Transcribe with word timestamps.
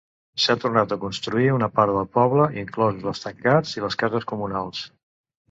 S'ha 0.43 0.53
tornat 0.61 0.95
a 0.95 0.97
construir 1.03 1.43
una 1.57 1.67
part 1.75 1.93
del 1.97 2.07
poble, 2.19 2.47
inclosos 2.63 3.07
els 3.13 3.23
tancats 3.27 3.77
i 3.77 3.87
les 3.87 4.01
cases 4.07 4.29
comunals. 4.35 4.83